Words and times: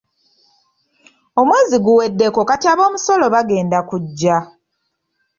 Omwezi 1.41 1.77
guweddeko 1.85 2.39
kati 2.49 2.65
ab’omusolo 2.73 3.25
bagenda 3.33 3.79
kujja. 3.89 4.37